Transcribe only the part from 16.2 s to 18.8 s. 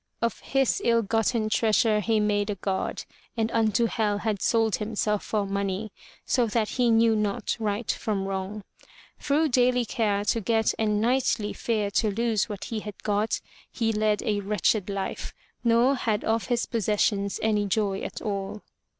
of his possessions any joy at all.